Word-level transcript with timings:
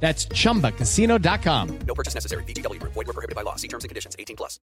That's 0.00 0.28
chumbacasino.com. 0.28 1.78
No 1.86 1.94
purchase 1.94 2.14
necessary. 2.14 2.44
BGW. 2.44 2.80
Void 2.82 2.94
were 2.94 3.12
prohibited 3.12 3.34
by 3.34 3.42
law. 3.42 3.56
See 3.56 3.68
terms 3.68 3.82
and 3.82 3.88
conditions. 3.88 4.14
18 4.18 4.36
plus. 4.36 4.60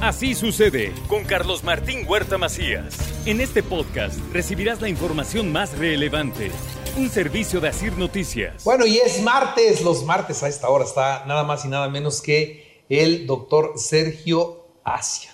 Así 0.00 0.34
sucede 0.34 0.92
con 1.08 1.24
Carlos 1.24 1.64
Martín 1.64 2.06
Huerta 2.06 2.36
Macías. 2.36 2.94
En 3.24 3.40
este 3.40 3.62
podcast 3.62 4.18
recibirás 4.34 4.82
la 4.82 4.90
información 4.90 5.50
más 5.50 5.78
relevante. 5.78 6.50
Un 6.98 7.08
servicio 7.08 7.58
de 7.60 7.68
Asir 7.68 7.96
Noticias. 7.96 8.64
Bueno, 8.64 8.84
y 8.84 8.98
es 8.98 9.22
martes. 9.22 9.82
Los 9.82 10.04
martes 10.04 10.42
a 10.42 10.48
esta 10.48 10.68
hora 10.68 10.84
está 10.84 11.24
nada 11.26 11.44
más 11.44 11.64
y 11.64 11.68
nada 11.68 11.88
menos 11.88 12.20
que 12.20 12.84
el 12.90 13.26
doctor 13.26 13.74
Sergio 13.76 14.68
Asia. 14.84 15.30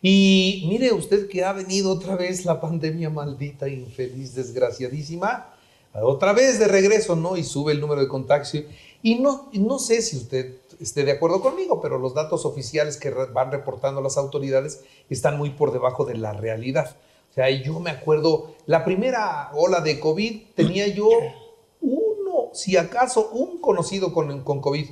Y 0.00 0.66
mire 0.68 0.92
usted 0.92 1.28
que 1.28 1.42
ha 1.42 1.52
venido 1.52 1.90
otra 1.90 2.14
vez 2.14 2.44
la 2.44 2.60
pandemia 2.60 3.10
maldita, 3.10 3.68
infeliz, 3.68 4.34
desgraciadísima 4.34 5.55
otra 6.02 6.32
vez 6.32 6.58
de 6.58 6.68
regreso, 6.68 7.16
¿no? 7.16 7.36
Y 7.36 7.44
sube 7.44 7.72
el 7.72 7.80
número 7.80 8.00
de 8.00 8.08
contagios. 8.08 8.64
Y 9.02 9.16
no, 9.16 9.48
no 9.52 9.78
sé 9.78 10.02
si 10.02 10.16
usted 10.16 10.56
esté 10.80 11.04
de 11.04 11.12
acuerdo 11.12 11.40
conmigo, 11.40 11.80
pero 11.80 11.98
los 11.98 12.14
datos 12.14 12.44
oficiales 12.44 12.96
que 12.96 13.10
van 13.10 13.50
reportando 13.50 14.00
las 14.00 14.16
autoridades 14.16 14.82
están 15.08 15.38
muy 15.38 15.50
por 15.50 15.72
debajo 15.72 16.04
de 16.04 16.16
la 16.16 16.32
realidad. 16.32 16.96
O 17.30 17.34
sea, 17.34 17.50
yo 17.50 17.80
me 17.80 17.90
acuerdo, 17.90 18.54
la 18.66 18.84
primera 18.84 19.50
ola 19.54 19.80
de 19.80 20.00
COVID 20.00 20.42
tenía 20.54 20.86
yo 20.88 21.08
uno, 21.80 22.50
si 22.52 22.76
acaso, 22.76 23.30
un 23.32 23.60
conocido 23.60 24.12
con, 24.12 24.42
con 24.42 24.60
COVID. 24.60 24.88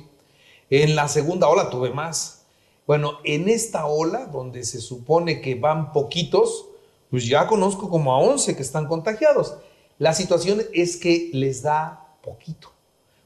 En 0.69 0.95
la 0.95 1.07
segunda 1.07 1.47
ola 1.47 1.69
tuve 1.69 1.91
más. 1.91 2.45
Bueno, 2.87 3.19
en 3.23 3.49
esta 3.49 3.87
ola, 3.87 4.27
donde 4.27 4.63
se 4.63 4.79
supone 4.79 5.41
que 5.41 5.55
van 5.55 5.91
poquitos, 5.91 6.67
pues 7.09 7.27
ya 7.27 7.47
conozco 7.47 7.89
como 7.89 8.13
a 8.13 8.19
11 8.19 8.55
que 8.55 8.61
están 8.61 8.87
contagiados. 8.87 9.55
La 9.97 10.13
situación 10.13 10.61
es 10.73 10.97
que 10.97 11.29
les 11.33 11.61
da 11.61 12.17
poquito. 12.21 12.69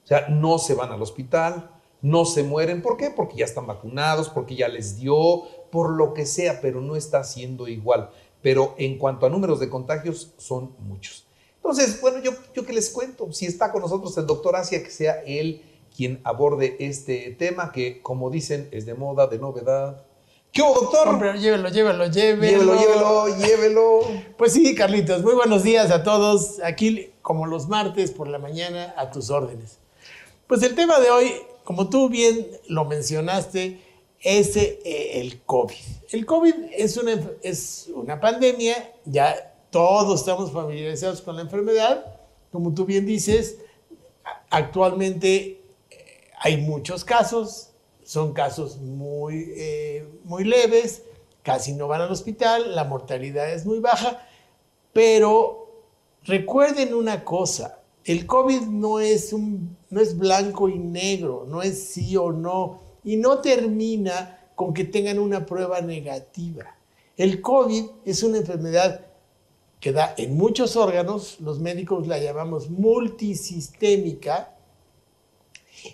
O 0.03 0.07
sea, 0.07 0.27
no 0.29 0.59
se 0.59 0.73
van 0.73 0.91
al 0.91 1.01
hospital, 1.01 1.71
no 2.01 2.25
se 2.25 2.43
mueren. 2.43 2.81
¿Por 2.81 2.97
qué? 2.97 3.09
Porque 3.09 3.37
ya 3.37 3.45
están 3.45 3.67
vacunados, 3.67 4.29
porque 4.29 4.55
ya 4.55 4.67
les 4.67 4.97
dio, 4.97 5.43
por 5.71 5.91
lo 5.91 6.13
que 6.13 6.25
sea, 6.25 6.61
pero 6.61 6.81
no 6.81 6.95
está 6.95 7.23
siendo 7.23 7.67
igual. 7.67 8.09
Pero 8.41 8.75
en 8.77 8.97
cuanto 8.97 9.25
a 9.25 9.29
números 9.29 9.59
de 9.59 9.69
contagios, 9.69 10.33
son 10.37 10.75
muchos. 10.79 11.25
Entonces, 11.57 11.99
bueno, 12.01 12.19
yo, 12.19 12.31
yo 12.53 12.65
que 12.65 12.73
les 12.73 12.89
cuento, 12.89 13.31
si 13.33 13.45
está 13.45 13.71
con 13.71 13.81
nosotros 13.81 14.17
el 14.17 14.25
doctor 14.25 14.55
Asia, 14.55 14.81
que 14.83 14.91
sea 14.91 15.21
él 15.25 15.61
quien 15.95 16.21
aborde 16.23 16.77
este 16.79 17.31
tema, 17.37 17.71
que 17.71 18.01
como 18.01 18.29
dicen, 18.29 18.69
es 18.71 18.85
de 18.85 18.93
moda, 18.93 19.27
de 19.27 19.39
novedad, 19.39 20.05
¿Qué 20.51 20.63
hubo, 20.63 20.73
doctor? 20.73 21.07
Hombre, 21.07 21.39
llévelo, 21.39 21.69
llévelo, 21.69 22.07
llévelo. 22.07 22.41
Llévelo, 22.41 22.75
llévelo, 22.75 23.37
llévelo. 23.37 23.99
Pues 24.35 24.53
sí, 24.53 24.73
Carlitos, 24.73 25.21
muy 25.21 25.35
buenos 25.35 25.61
días 25.61 25.91
a 25.91 26.01
todos. 26.03 26.59
Aquí, 26.63 27.11
como 27.21 27.45
los 27.45 27.67
martes 27.67 28.11
por 28.11 28.27
la 28.27 28.39
mañana, 28.39 28.93
a 28.97 29.11
tus 29.11 29.29
órdenes. 29.29 29.77
Pues 30.47 30.63
el 30.63 30.73
tema 30.73 30.99
de 30.99 31.11
hoy, 31.11 31.33
como 31.63 31.89
tú 31.89 32.09
bien 32.09 32.47
lo 32.67 32.85
mencionaste, 32.85 33.79
es 34.21 34.57
eh, 34.57 35.19
el 35.19 35.39
COVID. 35.41 35.75
El 36.11 36.25
COVID 36.25 36.55
es 36.75 36.97
una, 36.97 37.13
es 37.43 37.89
una 37.93 38.19
pandemia, 38.19 38.95
ya 39.05 39.53
todos 39.69 40.19
estamos 40.19 40.51
familiarizados 40.51 41.21
con 41.21 41.35
la 41.35 41.43
enfermedad. 41.43 42.03
Como 42.51 42.73
tú 42.73 42.85
bien 42.85 43.05
dices, 43.05 43.57
actualmente 44.49 45.61
eh, 45.91 46.31
hay 46.39 46.57
muchos 46.57 47.05
casos, 47.05 47.68
son 48.09 48.33
casos 48.33 48.79
muy, 48.79 49.53
eh, 49.55 50.03
muy 50.23 50.43
leves, 50.43 51.03
casi 51.43 51.73
no 51.73 51.87
van 51.87 52.01
al 52.01 52.11
hospital, 52.11 52.73
la 52.73 52.83
mortalidad 52.83 53.53
es 53.53 53.67
muy 53.67 53.77
baja, 53.77 54.27
pero 54.93 55.83
recuerden 56.23 56.95
una 56.95 57.23
cosa, 57.23 57.83
el 58.03 58.25
COVID 58.25 58.61
no 58.61 58.99
es, 58.99 59.31
un, 59.31 59.77
no 59.91 60.01
es 60.01 60.17
blanco 60.17 60.69
y 60.69 60.79
negro, 60.79 61.45
no 61.47 61.61
es 61.61 61.83
sí 61.83 62.17
o 62.17 62.31
no, 62.31 62.79
y 63.03 63.15
no 63.15 63.41
termina 63.41 64.39
con 64.55 64.73
que 64.73 64.85
tengan 64.85 65.19
una 65.19 65.45
prueba 65.45 65.79
negativa. 65.79 66.65
El 67.15 67.41
COVID 67.41 67.83
es 68.05 68.23
una 68.23 68.39
enfermedad 68.39 69.05
que 69.79 69.91
da 69.91 70.15
en 70.17 70.35
muchos 70.35 70.75
órganos, 70.75 71.39
los 71.41 71.59
médicos 71.59 72.07
la 72.07 72.17
llamamos 72.17 72.71
multisistémica, 72.71 74.55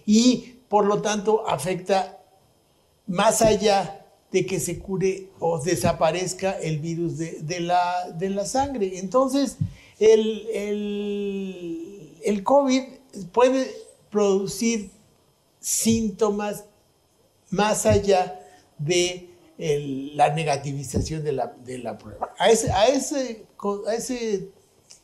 y 0.06 0.55
por 0.70 0.86
lo 0.86 1.02
tanto 1.02 1.48
afecta 1.48 2.20
más 3.08 3.42
allá 3.42 4.06
de 4.32 4.46
que 4.46 4.60
se 4.60 4.80
cure 4.80 5.30
o 5.40 5.60
desaparezca 5.60 6.52
el 6.60 6.80
virus 6.80 7.18
de, 7.18 7.60
la, 7.62 8.12
de 8.12 8.30
la, 8.30 8.46
sangre. 8.46 9.00
Entonces, 9.00 9.58
el, 10.00 10.48
el, 12.24 12.44
COVID 12.44 12.84
puede 13.32 13.72
producir 14.10 14.90
síntomas 15.60 16.66
más 17.50 17.86
allá 17.86 18.42
de 18.78 19.30
la 19.58 20.34
negativización 20.34 21.24
de 21.24 21.32
la, 21.32 21.56
de 21.64 21.78
la 21.78 21.98
prueba. 21.98 22.34
A 22.38 22.50
ese, 22.50 22.72
a 22.72 22.88
ese, 22.88 23.46
a 23.88 23.94
ese, 23.94 24.50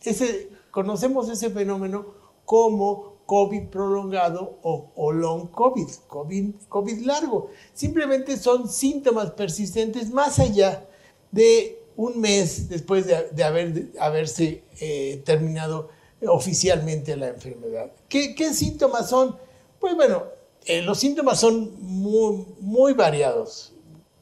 ese, 0.04 0.50
conocemos 0.72 1.30
ese 1.30 1.50
fenómeno 1.52 2.06
como 2.44 3.11
COVID 3.32 3.70
prolongado 3.70 4.60
o, 4.62 5.10
long 5.14 5.52
COVID, 5.52 5.88
COVID, 6.10 6.54
COVID 6.68 7.06
largo. 7.06 7.50
Simplemente 7.74 8.36
son 8.36 8.68
síntomas 8.68 9.32
persistentes 9.32 10.12
más 10.12 10.38
allá 10.38 10.86
de 11.32 11.82
un 11.96 12.20
mes 12.20 12.68
después 12.68 13.06
de, 13.08 13.44
haber, 13.46 13.94
haberse 14.02 14.66
eh, 14.82 15.22
terminado 15.24 15.88
oficialmente 16.28 17.16
la 17.16 17.30
enfermedad. 17.30 17.94
¿Qué, 18.10 18.36
síntomas 18.54 19.08
son? 19.10 19.38
Pues 19.80 19.96
bueno, 19.96 20.24
eh, 20.66 20.82
los 20.82 21.00
síntomas 21.00 21.40
son 21.40 21.72
muy, 21.80 22.46
muy 22.60 22.92
variados. 22.92 23.72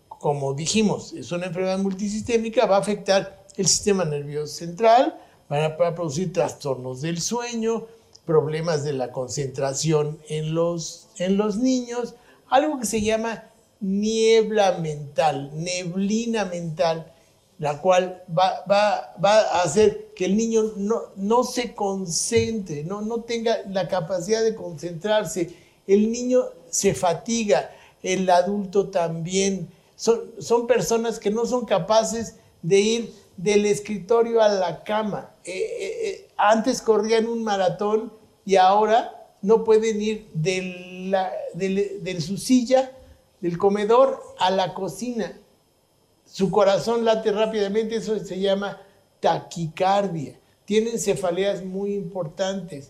Como 0.08 0.54
dijimos, 0.54 1.14
es 1.14 1.32
una 1.32 1.48
enfermedad 1.48 1.80
multisistémica, 1.80 2.68
va 2.68 2.76
a 2.76 2.82
afectar 2.82 3.44
el 3.58 3.66
sistema 3.66 4.06
nervioso 4.06 4.54
central, 4.54 5.20
va 5.52 5.66
a 5.66 5.96
producir 5.96 6.32
trastornos 6.32 7.02
del 7.02 7.20
sueño, 7.20 7.88
problemas 8.30 8.84
de 8.84 8.94
la 8.94 9.12
concentración 9.12 10.20
en 10.30 10.54
los, 10.54 11.08
en 11.18 11.36
los 11.36 11.58
niños, 11.58 12.14
algo 12.48 12.80
que 12.80 12.86
se 12.86 13.02
llama 13.02 13.46
niebla 13.80 14.74
mental, 14.74 15.50
neblina 15.56 16.46
mental, 16.46 17.12
la 17.58 17.82
cual 17.82 18.24
va, 18.30 19.16
a 19.24 19.62
hacer 19.64 20.14
que 20.16 20.26
el 20.26 20.38
niño 20.38 20.62
no, 20.78 21.02
no 21.16 21.44
se 21.44 21.74
concentre, 21.74 22.84
no, 22.84 23.02
no 23.02 23.22
tenga 23.24 23.64
la 23.68 23.88
capacidad 23.88 24.44
de 24.44 24.54
concentrarse. 24.54 25.56
El 25.88 26.12
niño 26.12 26.44
se 26.70 26.94
fatiga, 26.94 27.72
el 28.04 28.30
adulto 28.30 28.90
también. 28.90 29.70
Son, 29.96 30.22
son 30.38 30.68
personas 30.68 31.18
que 31.18 31.32
no 31.32 31.48
son 31.48 31.66
capaces 31.66 32.36
de 32.62 32.80
ir 32.80 33.14
del 33.38 33.66
escritorio 33.66 34.40
a 34.40 34.50
la 34.50 34.84
cama. 34.84 35.32
Eh, 35.44 35.52
eh, 35.52 36.10
eh, 36.10 36.28
antes 36.38 36.84
corrían 36.84 37.26
un 37.26 37.44
maratón 37.44 38.19
y 38.50 38.56
ahora 38.56 39.16
no 39.44 39.64
pueden 39.64 40.02
ir 40.02 40.28
de, 40.34 42.18
su 42.20 42.36
silla, 42.38 42.92
del 43.42 43.60
comedor, 43.60 44.24
a 44.40 44.50
la 44.50 44.74
cocina. 44.74 45.38
Su 46.26 46.50
corazón 46.50 47.06
late 47.06 47.32
rápidamente, 47.32 47.98
eso 47.98 48.18
se 48.18 48.40
llama 48.40 48.82
taquicardia. 49.20 50.40
Tienen 50.66 50.98
cefaleas 50.98 51.64
muy 51.64 51.94
importantes. 51.94 52.90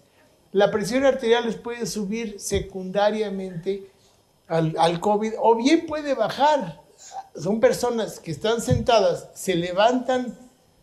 La 0.54 0.72
presión 0.72 1.06
arterial 1.06 1.46
les 1.46 1.58
puede 1.58 1.86
subir 1.88 2.40
secundariamente 2.40 3.92
al, 4.48 4.74
al, 4.78 5.02
COVID 5.02 5.34
o 5.40 5.58
bien 5.58 5.88
puede 5.88 6.14
bajar. 6.14 6.80
Son 7.36 7.60
personas 7.60 8.22
que 8.22 8.32
están 8.32 8.62
sentadas, 8.62 9.28
se 9.34 9.56
levantan, 9.58 10.38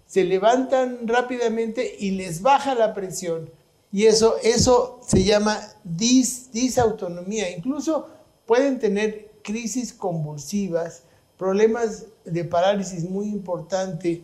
se 0.07 0.25
levantan 0.25 1.09
rápidamente 1.09 1.97
y 1.99 2.11
les 2.11 2.43
baja 2.43 2.75
la 2.75 2.93
presión 2.93 3.51
y 3.97 4.05
eso, 4.05 4.37
eso 4.43 5.01
se 5.07 5.25
llama 5.25 5.59
dis, 5.83 6.53
disautonomía. 6.53 7.51
Incluso 7.51 8.07
pueden 8.45 8.79
tener 8.79 9.31
crisis 9.43 9.95
convulsivas, 9.95 11.05
problemas 11.39 12.05
de 12.27 12.45
parálisis 12.45 13.05
muy 13.05 13.29
importante, 13.29 14.23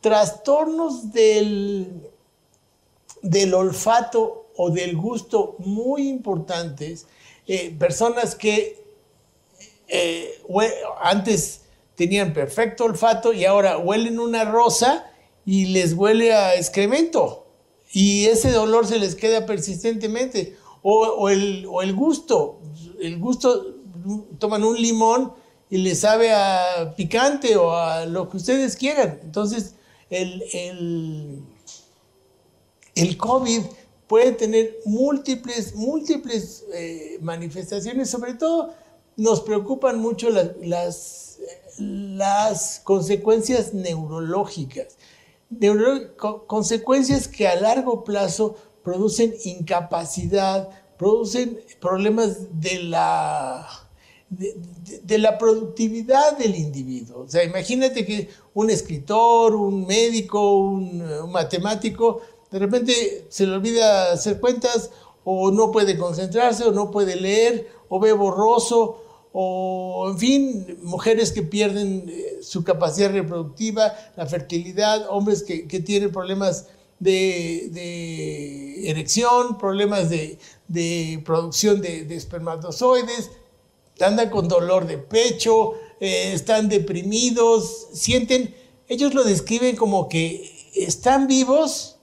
trastornos 0.00 1.12
del, 1.12 2.00
olfato 3.52 4.52
o 4.54 4.70
del 4.70 4.96
gusto 4.96 5.56
muy 5.58 6.08
importantes, 6.08 7.08
eh, 7.48 7.74
personas 7.76 8.36
que 8.36 8.80
eh, 9.88 10.40
antes 11.00 11.62
tenían 11.96 12.32
perfecto 12.32 12.84
olfato 12.84 13.32
y 13.32 13.46
ahora 13.46 13.78
huelen 13.78 14.20
una 14.20 14.44
rosa 14.44 15.10
y 15.44 15.66
les 15.66 15.94
huele 15.94 16.32
a 16.32 16.54
excremento. 16.54 17.47
Y 17.92 18.26
ese 18.26 18.50
dolor 18.50 18.86
se 18.86 18.98
les 18.98 19.14
queda 19.14 19.46
persistentemente. 19.46 20.56
O, 20.82 21.28
el, 21.28 21.66
o 21.68 21.82
el 21.82 21.94
gusto. 21.94 22.60
El 23.00 23.18
gusto, 23.18 23.74
toman 24.38 24.64
un 24.64 24.80
limón 24.80 25.32
y 25.70 25.78
les 25.78 26.00
sabe 26.00 26.32
a 26.32 26.94
picante 26.96 27.56
o 27.56 27.72
a 27.72 28.06
lo 28.06 28.28
que 28.28 28.38
ustedes 28.38 28.76
quieran. 28.76 29.20
Entonces, 29.22 29.74
el, 30.10 30.42
el, 30.52 31.42
el 32.94 33.16
COVID 33.16 33.62
puede 34.06 34.32
tener 34.32 34.78
múltiples, 34.84 35.74
múltiples 35.74 36.64
eh, 36.72 37.18
manifestaciones, 37.20 38.08
sobre 38.08 38.34
todo 38.34 38.74
nos 39.16 39.40
preocupan 39.40 40.00
mucho 40.00 40.30
las, 40.30 40.56
las, 40.62 41.38
eh, 41.40 41.82
las 41.82 42.80
consecuencias 42.82 43.74
neurológicas, 43.74 44.96
consecuencias 46.46 47.28
que 47.28 47.48
a 47.48 47.60
largo 47.60 48.04
plazo 48.04 48.56
producen 48.82 49.34
incapacidad, 49.44 50.68
producen 50.96 51.58
problemas 51.80 52.60
de 52.60 52.82
la, 52.84 53.66
de, 54.30 55.18
la 55.18 55.38
productividad 55.38 56.36
del 56.36 56.56
individuo. 56.56 57.22
O 57.22 57.28
sea, 57.28 57.44
imagínate 57.44 58.04
que 58.04 58.28
un 58.54 58.70
escritor, 58.70 59.54
un 59.54 59.86
médico, 59.86 60.58
un 60.58 61.30
matemático, 61.30 62.20
de 62.50 62.58
repente 62.58 63.26
se 63.28 63.46
le 63.46 63.54
olvida 63.54 64.12
hacer 64.12 64.40
cuentas 64.40 64.90
o 65.24 65.50
no 65.50 65.70
puede 65.70 65.98
concentrarse 65.98 66.64
o 66.64 66.72
no 66.72 66.90
puede 66.90 67.16
leer 67.16 67.68
o 67.88 68.00
ve 68.00 68.12
borroso 68.12 69.02
o, 69.32 70.08
en 70.10 70.18
fin, 70.18 70.78
mujeres 70.82 71.32
que 71.32 71.42
pierden 71.42 72.06
eh, 72.08 72.38
su 72.42 72.64
capacidad 72.64 73.12
reproductiva, 73.12 73.92
la 74.16 74.26
fertilidad, 74.26 75.06
hombres 75.10 75.42
que, 75.42 75.68
que 75.68 75.80
tienen 75.80 76.10
problemas 76.10 76.66
de, 76.98 77.68
de 77.70 78.90
erección, 78.90 79.58
problemas 79.58 80.10
de, 80.10 80.38
de 80.66 81.22
producción 81.24 81.80
de, 81.80 82.04
de 82.04 82.16
espermatozoides, 82.16 83.30
andan 84.00 84.30
con 84.30 84.48
dolor 84.48 84.86
de 84.86 84.98
pecho, 84.98 85.74
eh, 86.00 86.32
están 86.32 86.68
deprimidos, 86.68 87.88
sienten, 87.92 88.54
ellos 88.88 89.14
lo 89.14 89.24
describen 89.24 89.76
como 89.76 90.08
que 90.08 90.70
están 90.74 91.26
vivos, 91.26 91.96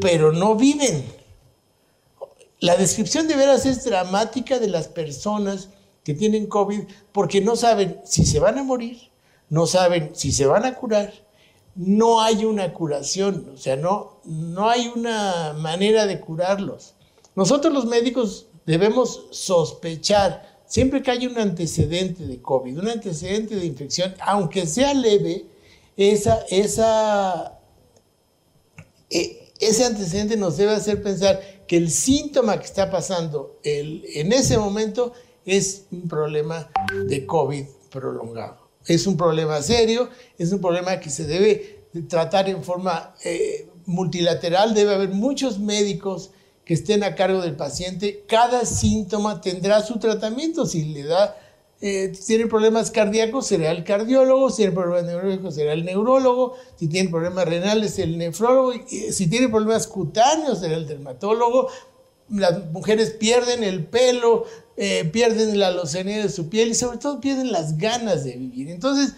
pero 0.00 0.32
no 0.32 0.54
viven. 0.54 1.04
La 2.60 2.76
descripción 2.76 3.26
de 3.26 3.34
veras 3.34 3.66
es 3.66 3.84
dramática 3.84 4.58
de 4.58 4.68
las 4.68 4.88
personas 4.88 5.70
que 6.04 6.14
tienen 6.14 6.46
COVID 6.46 6.80
porque 7.12 7.40
no 7.40 7.56
saben 7.56 8.00
si 8.04 8.24
se 8.26 8.40
van 8.40 8.58
a 8.58 8.64
morir, 8.64 8.98
no 9.48 9.66
saben 9.66 10.10
si 10.14 10.32
se 10.32 10.46
van 10.46 10.64
a 10.64 10.74
curar, 10.74 11.12
no 11.74 12.20
hay 12.20 12.44
una 12.44 12.72
curación, 12.74 13.50
o 13.54 13.56
sea, 13.56 13.76
no, 13.76 14.18
no 14.24 14.68
hay 14.68 14.90
una 14.94 15.54
manera 15.54 16.06
de 16.06 16.20
curarlos. 16.20 16.94
Nosotros 17.34 17.72
los 17.72 17.86
médicos 17.86 18.46
debemos 18.66 19.26
sospechar, 19.30 20.60
siempre 20.66 21.02
que 21.02 21.10
haya 21.10 21.28
un 21.28 21.38
antecedente 21.38 22.26
de 22.26 22.42
COVID, 22.42 22.78
un 22.78 22.88
antecedente 22.88 23.56
de 23.56 23.64
infección, 23.66 24.14
aunque 24.20 24.66
sea 24.66 24.92
leve, 24.94 25.46
esa, 25.96 26.44
esa, 26.50 27.58
eh, 29.10 29.52
ese 29.60 29.84
antecedente 29.84 30.36
nos 30.36 30.56
debe 30.56 30.72
hacer 30.72 31.02
pensar 31.02 31.40
que 31.66 31.76
el 31.76 31.90
síntoma 31.90 32.58
que 32.58 32.66
está 32.66 32.90
pasando 32.90 33.58
el- 33.62 34.04
en 34.14 34.32
ese 34.32 34.58
momento 34.58 35.12
es 35.44 35.86
un 35.90 36.08
problema 36.08 36.70
de 37.06 37.26
COVID 37.26 37.64
prolongado. 37.90 38.68
Es 38.86 39.06
un 39.06 39.16
problema 39.16 39.62
serio, 39.62 40.08
es 40.38 40.52
un 40.52 40.60
problema 40.60 40.98
que 40.98 41.10
se 41.10 41.24
debe 41.24 41.84
de 41.92 42.02
tratar 42.02 42.48
en 42.48 42.64
forma 42.64 43.14
eh, 43.24 43.68
multilateral, 43.86 44.74
debe 44.74 44.94
haber 44.94 45.10
muchos 45.10 45.58
médicos 45.58 46.30
que 46.64 46.74
estén 46.74 47.02
a 47.04 47.14
cargo 47.14 47.40
del 47.40 47.56
paciente. 47.56 48.24
Cada 48.26 48.64
síntoma 48.64 49.40
tendrá 49.40 49.82
su 49.82 49.98
tratamiento. 49.98 50.66
Si 50.66 50.84
le 50.84 51.04
da, 51.04 51.36
eh, 51.80 52.12
tiene 52.26 52.46
problemas 52.46 52.90
cardíacos, 52.90 53.46
será 53.46 53.72
el 53.72 53.84
cardiólogo. 53.84 54.50
Si 54.50 54.58
tiene 54.58 54.72
problemas 54.72 55.04
neurológicos, 55.04 55.54
será 55.54 55.72
el 55.72 55.84
neurólogo. 55.84 56.54
Si 56.76 56.86
tiene 56.88 57.10
problemas 57.10 57.48
renales, 57.48 57.98
el 57.98 58.16
nefrólogo. 58.16 58.72
Eh, 58.72 59.12
si 59.12 59.26
tiene 59.28 59.48
problemas 59.48 59.86
cutáneos, 59.86 60.60
será 60.60 60.76
el 60.76 60.86
dermatólogo. 60.86 61.68
Las 62.32 62.70
mujeres 62.70 63.10
pierden 63.10 63.62
el 63.62 63.84
pelo, 63.84 64.44
eh, 64.76 65.04
pierden 65.04 65.58
la 65.58 65.70
lozanía 65.70 66.22
de 66.22 66.28
su 66.28 66.48
piel 66.48 66.70
y 66.70 66.74
sobre 66.74 66.98
todo 66.98 67.20
pierden 67.20 67.52
las 67.52 67.78
ganas 67.78 68.24
de 68.24 68.36
vivir. 68.36 68.70
Entonces, 68.70 69.14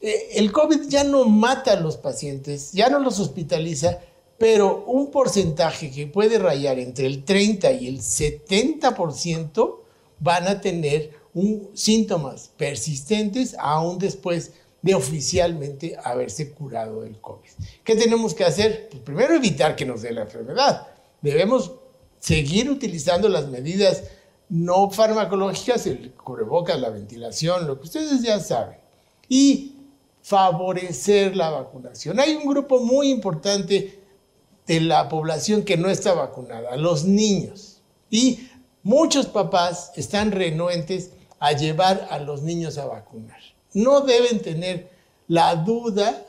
eh, 0.00 0.28
el 0.34 0.52
COVID 0.52 0.88
ya 0.88 1.04
no 1.04 1.24
mata 1.24 1.72
a 1.72 1.80
los 1.80 1.96
pacientes, 1.96 2.72
ya 2.72 2.88
no 2.88 2.98
los 2.98 3.18
hospitaliza, 3.18 3.98
pero 4.38 4.84
un 4.86 5.10
porcentaje 5.10 5.90
que 5.90 6.06
puede 6.06 6.38
rayar 6.38 6.78
entre 6.78 7.06
el 7.06 7.24
30 7.24 7.72
y 7.72 7.88
el 7.88 8.00
70% 8.00 9.80
van 10.20 10.46
a 10.46 10.60
tener 10.60 11.10
síntomas 11.74 12.50
persistentes 12.56 13.56
aún 13.58 13.98
después 13.98 14.52
de 14.82 14.94
oficialmente 14.94 15.96
haberse 16.02 16.52
curado 16.52 17.02
del 17.02 17.20
COVID. 17.20 17.50
¿Qué 17.84 17.96
tenemos 17.96 18.34
que 18.34 18.44
hacer? 18.44 18.88
Pues 18.90 19.02
primero 19.02 19.34
evitar 19.34 19.74
que 19.74 19.84
nos 19.84 20.02
dé 20.02 20.12
la 20.12 20.22
enfermedad. 20.22 20.86
Debemos 21.20 21.72
seguir 22.20 22.70
utilizando 22.70 23.28
las 23.28 23.46
medidas 23.48 24.04
no 24.48 24.90
farmacológicas, 24.90 25.86
el 25.86 26.12
cubrebocas, 26.12 26.80
la 26.80 26.90
ventilación, 26.90 27.66
lo 27.66 27.78
que 27.78 27.84
ustedes 27.84 28.22
ya 28.22 28.40
saben. 28.40 28.78
Y 29.28 29.74
favorecer 30.22 31.36
la 31.36 31.50
vacunación. 31.50 32.18
Hay 32.20 32.34
un 32.34 32.46
grupo 32.46 32.80
muy 32.80 33.10
importante 33.10 33.98
de 34.66 34.80
la 34.80 35.08
población 35.08 35.62
que 35.62 35.76
no 35.76 35.88
está 35.90 36.12
vacunada, 36.14 36.76
los 36.76 37.04
niños. 37.04 37.80
Y 38.10 38.48
muchos 38.82 39.26
papás 39.26 39.92
están 39.96 40.32
renuentes 40.32 41.10
a 41.38 41.52
llevar 41.52 42.06
a 42.10 42.18
los 42.18 42.42
niños 42.42 42.78
a 42.78 42.86
vacunar. 42.86 43.40
No 43.74 44.00
deben 44.02 44.40
tener 44.40 44.90
la 45.28 45.54
duda 45.56 46.24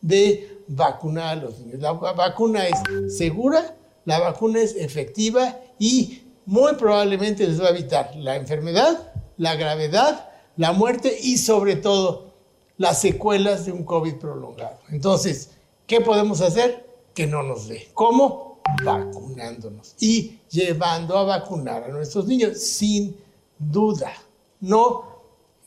de 0.00 0.58
vacunar 0.68 1.38
a 1.38 1.42
los 1.42 1.58
niños. 1.60 1.80
La 1.80 1.92
va- 1.92 2.12
vacuna 2.12 2.66
es 2.68 3.16
segura, 3.16 3.76
la 4.04 4.18
vacuna 4.18 4.60
es 4.60 4.74
efectiva 4.76 5.58
y 5.78 6.22
muy 6.46 6.74
probablemente 6.74 7.46
les 7.46 7.60
va 7.60 7.66
a 7.66 7.70
evitar 7.70 8.14
la 8.16 8.36
enfermedad, 8.36 9.12
la 9.36 9.54
gravedad, 9.54 10.30
la 10.56 10.72
muerte 10.72 11.16
y 11.22 11.38
sobre 11.38 11.76
todo 11.76 12.32
las 12.78 13.00
secuelas 13.00 13.66
de 13.66 13.72
un 13.72 13.84
COVID 13.84 14.14
prolongado. 14.16 14.78
Entonces, 14.90 15.50
¿qué 15.86 16.00
podemos 16.00 16.40
hacer? 16.40 16.86
Que 17.14 17.26
no 17.26 17.42
nos 17.42 17.68
dé. 17.68 17.88
¿Cómo? 17.94 18.60
Vacunándonos 18.84 19.94
y 20.00 20.38
llevando 20.50 21.16
a 21.18 21.24
vacunar 21.24 21.84
a 21.84 21.88
nuestros 21.88 22.26
niños 22.26 22.58
sin 22.58 23.16
duda. 23.58 24.12
No, 24.60 25.04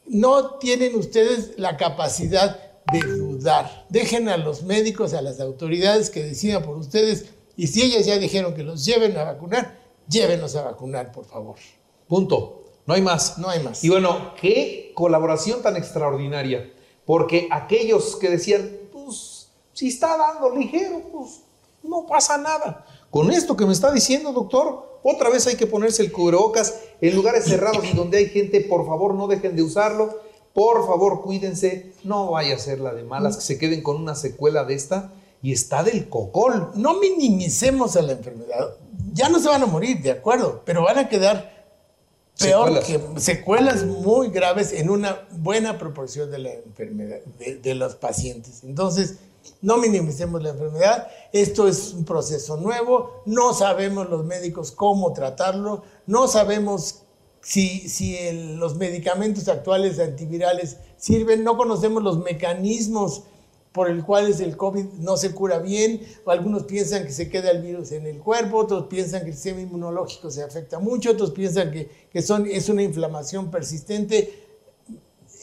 no 0.07 0.55
tienen 0.55 0.95
ustedes 0.95 1.57
la 1.57 1.77
capacidad 1.77 2.59
de 2.91 2.99
dudar. 3.01 3.85
Dejen 3.89 4.29
a 4.29 4.37
los 4.37 4.63
médicos, 4.63 5.13
a 5.13 5.21
las 5.21 5.39
autoridades 5.39 6.09
que 6.09 6.23
decidan 6.23 6.63
por 6.63 6.77
ustedes 6.77 7.25
y 7.57 7.67
si 7.67 7.83
ellas 7.83 8.05
ya 8.05 8.17
dijeron 8.17 8.53
que 8.53 8.63
los 8.63 8.85
lleven 8.85 9.17
a 9.17 9.23
vacunar, 9.23 9.79
llévenos 10.07 10.55
a 10.55 10.63
vacunar, 10.63 11.11
por 11.11 11.25
favor. 11.25 11.55
Punto. 12.07 12.63
No 12.85 12.93
hay 12.93 13.01
más. 13.01 13.37
No 13.37 13.49
hay 13.49 13.63
más. 13.63 13.83
Y 13.83 13.89
bueno, 13.89 14.33
qué 14.39 14.91
colaboración 14.93 15.61
tan 15.61 15.75
extraordinaria. 15.75 16.71
Porque 17.05 17.47
aquellos 17.51 18.15
que 18.17 18.29
decían, 18.29 18.69
pues, 18.91 19.49
si 19.73 19.87
está 19.87 20.17
dando 20.17 20.55
ligero, 20.55 21.01
pues 21.11 21.41
no 21.83 22.05
pasa 22.05 22.37
nada. 22.37 22.85
Con 23.09 23.31
esto 23.31 23.55
que 23.55 23.65
me 23.65 23.73
está 23.73 23.91
diciendo, 23.91 24.33
doctor, 24.33 24.99
otra 25.03 25.29
vez 25.29 25.47
hay 25.47 25.55
que 25.55 25.67
ponerse 25.67 26.03
el 26.03 26.11
cubrebocas 26.11 26.79
en 26.99 27.15
lugares 27.15 27.45
cerrados 27.45 27.85
y 27.85 27.95
donde 27.95 28.17
hay 28.17 28.27
gente, 28.27 28.61
por 28.61 28.85
favor, 28.85 29.13
no 29.13 29.27
dejen 29.27 29.55
de 29.55 29.63
usarlo. 29.63 30.19
Por 30.53 30.85
favor, 30.87 31.21
cuídense. 31.21 31.93
No 32.03 32.31
vaya 32.31 32.55
a 32.55 32.59
ser 32.59 32.79
la 32.79 32.93
de 32.93 33.03
malas 33.03 33.37
que 33.37 33.43
se 33.43 33.57
queden 33.57 33.83
con 33.83 33.97
una 33.97 34.15
secuela 34.15 34.63
de 34.63 34.73
esta. 34.73 35.13
Y 35.45 35.51
está 35.51 35.83
del 35.83 36.09
cocol. 36.09 36.71
no 36.75 36.99
minimicemos 36.99 37.95
a 37.95 38.01
la 38.01 38.13
enfermedad. 38.13 38.75
Ya 39.13 39.29
no 39.29 39.39
se 39.39 39.47
van 39.47 39.61
a 39.61 39.67
morir, 39.67 40.01
de 40.01 40.09
acuerdo, 40.11 40.63
pero 40.65 40.81
van 40.83 40.97
a 40.97 41.07
quedar 41.07 41.53
peor 42.39 42.81
Secuelas. 42.81 42.85
que 43.15 43.21
secuelas 43.21 43.83
muy 43.85 44.29
graves 44.29 44.73
en 44.73 44.89
una 44.89 45.27
buena 45.31 45.77
proporción 45.77 46.31
de 46.31 46.39
la 46.39 46.51
enfermedad, 46.51 47.19
de, 47.37 47.57
de 47.57 47.75
los 47.75 47.95
pacientes. 47.95 48.63
Entonces, 48.63 49.17
no 49.61 49.77
minimicemos 49.77 50.41
la 50.41 50.49
enfermedad. 50.49 51.07
Esto 51.31 51.67
es 51.67 51.93
un 51.93 52.05
proceso 52.05 52.57
nuevo. 52.57 53.21
No 53.27 53.53
sabemos 53.53 54.09
los 54.09 54.25
médicos 54.25 54.71
cómo 54.71 55.13
tratarlo. 55.13 55.83
No 56.07 56.27
sabemos 56.27 57.03
si, 57.41 57.87
si 57.87 58.17
el- 58.17 58.55
los 58.55 58.75
medicamentos 58.77 59.47
actuales 59.47 59.99
antivirales 59.99 60.77
sirven. 60.97 61.43
No 61.43 61.55
conocemos 61.55 62.01
los 62.01 62.17
mecanismos 62.17 63.23
por 63.75 63.89
el 63.89 64.03
cual 64.05 64.27
es 64.29 64.39
el 64.39 64.55
COVID 64.55 64.85
no 64.99 65.17
se 65.17 65.33
cura 65.35 65.59
bien, 65.59 66.01
algunos 66.25 66.63
piensan 66.63 67.03
que 67.05 67.11
se 67.11 67.29
queda 67.29 67.51
el 67.51 67.61
virus 67.61 67.91
en 67.91 68.07
el 68.07 68.19
cuerpo, 68.19 68.57
otros 68.57 68.87
piensan 68.87 69.23
que 69.23 69.27
el 69.31 69.33
sistema 69.35 69.59
inmunológico 69.61 70.31
se 70.31 70.41
afecta 70.41 70.79
mucho, 70.79 71.11
otros 71.11 71.31
piensan 71.31 71.71
que, 71.71 71.89
que 72.09 72.21
son, 72.21 72.47
es 72.47 72.69
una 72.69 72.81
inflamación 72.83 73.51
persistente. 73.51 74.43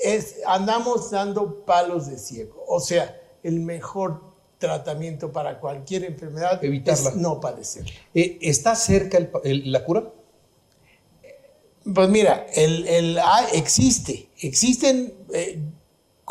es, 0.03 0.37
andamos 0.47 1.11
dando 1.11 1.65
palos 1.65 2.09
de 2.09 2.19
ciego. 2.19 2.65
O 2.67 2.81
sea, 2.81 3.21
el 3.43 3.61
mejor 3.61 4.21
tratamiento 4.59 5.31
para 5.31 5.61
cualquier 5.61 6.05
enfermedad 6.05 6.65
Evitarla. 6.65 7.11
es 7.11 7.17
no 7.17 7.39
padecerla. 7.41 7.93
Eh, 8.15 8.39
¿Está 8.41 8.75
cerca 8.75 9.19
el 9.19 9.29
pa- 9.29 9.41
el- 9.45 9.71
la 9.71 9.85
cura? 9.85 10.11
Pues 11.95 12.09
mira, 12.09 12.47
el, 12.55 12.87
el- 12.87 13.19
ah, 13.19 13.47
existe, 13.53 14.29
existen 14.41 15.12
eh, 15.35 15.59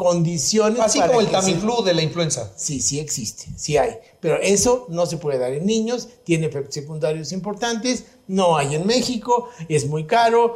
condiciones 0.02 0.80
Así 0.80 0.98
para 0.98 1.10
como 1.10 1.22
el 1.22 1.28
se- 1.28 1.32
Tamiflu 1.34 1.84
de 1.84 1.94
la 1.94 2.02
influenza. 2.02 2.52
Sí, 2.56 2.82
sí 2.82 3.00
existe, 3.00 3.46
sí 3.56 3.78
hay. 3.78 3.98
Pero 4.20 4.38
eso 4.42 4.88
no 4.90 5.06
se 5.06 5.18
puede 5.18 5.38
dar 5.38 5.54
en 5.54 5.64
niños, 5.64 6.10
tiene 6.24 6.48
efectos 6.48 6.74
secundarios 6.74 7.32
importantes, 7.32 8.06
no 8.28 8.58
hay 8.58 8.74
en 8.74 8.88
México, 8.88 9.50
es 9.70 9.88
muy 9.88 10.06
caro. 10.08 10.56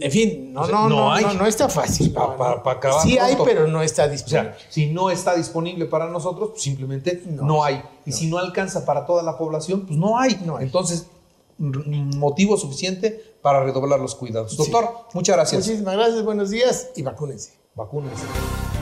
En 0.00 0.10
fin, 0.10 0.52
no, 0.54 0.62
O 0.62 0.66
sea, 0.66 0.74
no, 0.74 0.88
no 0.88 1.12
hay. 1.12 1.22
no, 1.24 1.34
no 1.34 1.46
está 1.46 1.68
fácil. 1.68 2.12
Pa- 2.12 2.34
pa- 2.36 2.62
pa 2.62 2.72
acabar 2.72 3.02
sí 3.02 3.18
hay, 3.18 3.36
pero 3.44 3.66
no 3.66 3.82
está 3.82 4.04
O 4.04 4.08
disponible. 4.08 4.54
sea, 4.58 4.70
si 4.70 4.86
no 4.86 5.10
está 5.10 5.34
disponible 5.34 5.84
para 5.84 6.08
nosotros, 6.08 6.50
pues 6.52 6.62
simplemente 6.62 7.22
no, 7.26 7.42
No. 7.44 7.64
hay. 7.64 7.82
Y 8.06 8.12
si 8.12 8.26
no 8.28 8.38
alcanza 8.38 8.86
para 8.86 9.04
toda 9.04 9.22
la 9.22 9.36
población, 9.36 9.84
pues 9.86 9.98
no 9.98 10.18
hay. 10.18 10.40
No 10.46 10.56
hay. 10.56 10.64
Entonces, 10.64 11.06
motivo 11.58 12.56
suficiente 12.56 13.36
para 13.42 13.62
redoblar 13.64 14.00
los 14.00 14.14
cuidados. 14.14 14.56
Doctor, 14.56 14.88
muchas 15.12 15.36
gracias. 15.36 15.66
Muchísimas 15.66 15.94
gracias, 15.94 16.24
buenos 16.24 16.48
días 16.50 16.88
y 16.96 17.02
vacúnense. 17.02 17.52
Vacúnense. 17.74 18.22